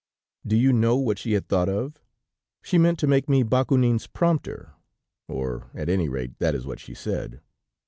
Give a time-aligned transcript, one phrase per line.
[0.47, 2.01] Do you know what she had thought of?
[2.63, 4.73] She meant to make me Bakounine's prompter,
[5.27, 7.39] or, at any rate, that is what she said.